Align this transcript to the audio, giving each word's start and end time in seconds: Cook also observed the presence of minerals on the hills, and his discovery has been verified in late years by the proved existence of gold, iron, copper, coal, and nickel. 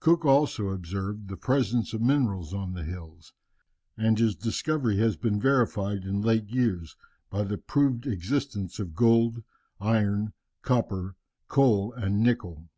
Cook 0.00 0.24
also 0.24 0.68
observed 0.70 1.28
the 1.28 1.36
presence 1.36 1.92
of 1.92 2.00
minerals 2.00 2.54
on 2.54 2.72
the 2.72 2.84
hills, 2.84 3.34
and 3.98 4.18
his 4.18 4.34
discovery 4.34 4.96
has 4.96 5.14
been 5.18 5.38
verified 5.38 6.04
in 6.04 6.22
late 6.22 6.48
years 6.48 6.96
by 7.28 7.42
the 7.42 7.58
proved 7.58 8.06
existence 8.06 8.78
of 8.78 8.94
gold, 8.94 9.42
iron, 9.80 10.32
copper, 10.62 11.16
coal, 11.48 11.92
and 11.92 12.22
nickel. 12.22 12.70